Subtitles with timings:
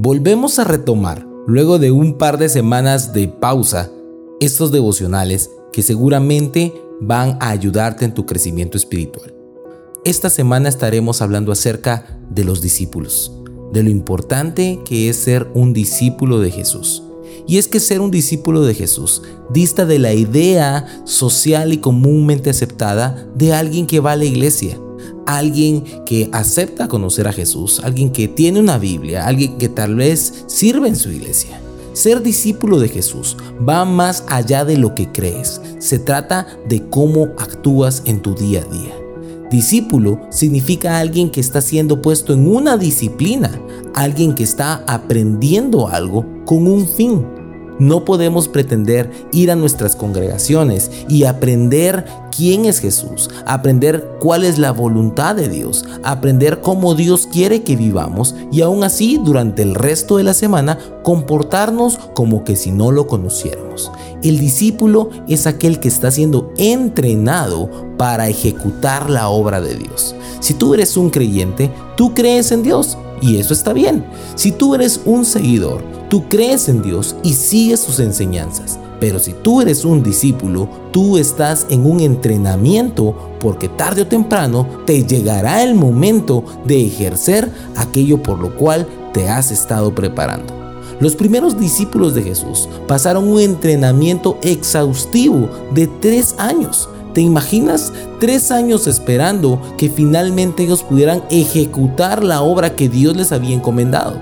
[0.00, 3.90] Volvemos a retomar, luego de un par de semanas de pausa,
[4.38, 9.34] estos devocionales que seguramente van a ayudarte en tu crecimiento espiritual.
[10.04, 13.32] Esta semana estaremos hablando acerca de los discípulos,
[13.72, 17.02] de lo importante que es ser un discípulo de Jesús.
[17.48, 22.50] Y es que ser un discípulo de Jesús dista de la idea social y comúnmente
[22.50, 24.78] aceptada de alguien que va a la iglesia,
[25.28, 30.44] alguien que acepta conocer a Jesús, alguien que tiene una Biblia, alguien que tal vez
[30.46, 31.60] sirve en su iglesia.
[31.92, 33.36] Ser discípulo de Jesús
[33.68, 35.60] va más allá de lo que crees.
[35.80, 38.94] Se trata de cómo actúas en tu día a día.
[39.50, 43.50] Discípulo significa alguien que está siendo puesto en una disciplina,
[43.94, 47.37] alguien que está aprendiendo algo con un fin.
[47.78, 52.04] No podemos pretender ir a nuestras congregaciones y aprender
[52.36, 57.76] quién es Jesús, aprender cuál es la voluntad de Dios, aprender cómo Dios quiere que
[57.76, 62.90] vivamos y aún así durante el resto de la semana comportarnos como que si no
[62.90, 63.90] lo conociéramos.
[64.22, 70.14] El discípulo es aquel que está siendo entrenado para ejecutar la obra de Dios.
[70.40, 74.04] Si tú eres un creyente, tú crees en Dios y eso está bien.
[74.34, 78.78] Si tú eres un seguidor, tú crees en Dios y sigues sus enseñanzas.
[79.00, 84.66] Pero si tú eres un discípulo, tú estás en un entrenamiento porque tarde o temprano
[84.86, 90.54] te llegará el momento de ejercer aquello por lo cual te has estado preparando.
[91.00, 96.88] Los primeros discípulos de Jesús pasaron un entrenamiento exhaustivo de tres años
[97.18, 103.32] ¿Te imaginas tres años esperando que finalmente ellos pudieran ejecutar la obra que Dios les
[103.32, 104.20] había encomendado?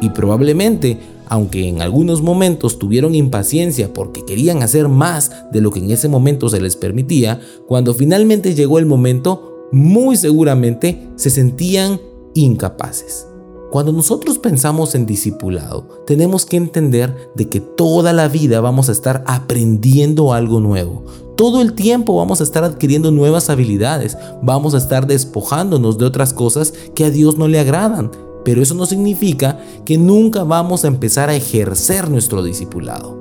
[0.00, 5.80] Y probablemente, aunque en algunos momentos tuvieron impaciencia porque querían hacer más de lo que
[5.80, 12.00] en ese momento se les permitía, cuando finalmente llegó el momento, muy seguramente se sentían
[12.34, 13.26] incapaces.
[13.72, 18.92] Cuando nosotros pensamos en discipulado, tenemos que entender de que toda la vida vamos a
[18.92, 21.25] estar aprendiendo algo nuevo.
[21.36, 26.32] Todo el tiempo vamos a estar adquiriendo nuevas habilidades, vamos a estar despojándonos de otras
[26.32, 28.10] cosas que a Dios no le agradan.
[28.42, 33.18] Pero eso no significa que nunca vamos a empezar a ejercer nuestro discipulado.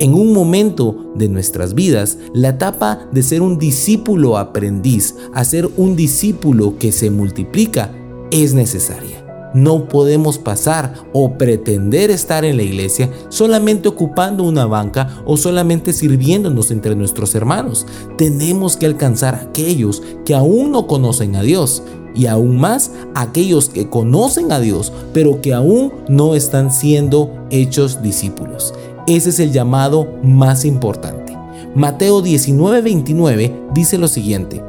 [0.00, 5.68] En un momento de nuestras vidas, la etapa de ser un discípulo aprendiz a ser
[5.76, 7.92] un discípulo que se multiplica
[8.30, 9.27] es necesaria.
[9.54, 15.92] No podemos pasar o pretender estar en la iglesia solamente ocupando una banca o solamente
[15.92, 17.86] sirviéndonos entre nuestros hermanos.
[18.16, 21.82] Tenemos que alcanzar a aquellos que aún no conocen a Dios
[22.14, 28.02] y aún más aquellos que conocen a Dios pero que aún no están siendo hechos
[28.02, 28.74] discípulos.
[29.06, 31.36] Ese es el llamado más importante.
[31.74, 34.62] Mateo 19:29 dice lo siguiente.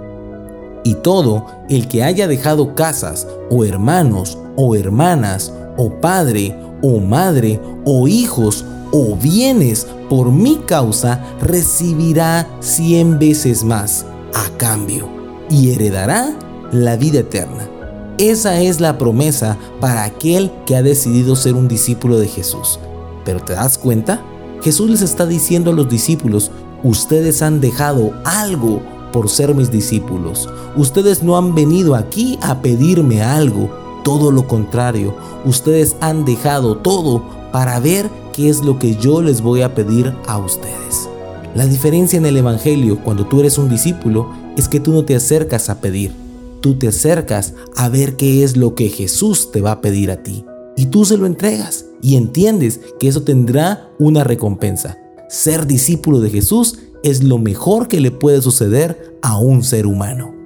[0.90, 7.62] Y todo el que haya dejado casas o hermanos o hermanas, o padre, o madre,
[7.86, 15.08] o hijos, o bienes por mi causa, recibirá cien veces más a cambio
[15.48, 16.36] y heredará
[16.72, 17.70] la vida eterna.
[18.18, 22.80] Esa es la promesa para aquel que ha decidido ser un discípulo de Jesús.
[23.26, 24.24] Pero ¿te das cuenta?
[24.64, 26.50] Jesús les está diciendo a los discípulos,
[26.84, 30.50] ustedes han dejado algo por ser mis discípulos.
[30.76, 33.70] Ustedes no han venido aquí a pedirme algo,
[34.04, 35.16] todo lo contrario,
[35.46, 40.14] ustedes han dejado todo para ver qué es lo que yo les voy a pedir
[40.28, 41.10] a ustedes.
[41.56, 45.16] La diferencia en el Evangelio cuando tú eres un discípulo es que tú no te
[45.16, 46.14] acercas a pedir,
[46.62, 50.24] tú te acercas a ver qué es lo que Jesús te va a pedir a
[50.24, 50.46] ti.
[50.78, 54.98] Y tú se lo entregas y entiendes que eso tendrá una recompensa.
[55.28, 60.39] Ser discípulo de Jesús es lo mejor que le puede suceder a un ser humano.